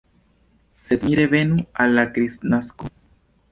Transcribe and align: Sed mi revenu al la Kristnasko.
Sed 0.87 1.05
mi 1.09 1.19
revenu 1.19 1.61
al 1.85 1.95
la 1.99 2.07
Kristnasko. 2.17 2.93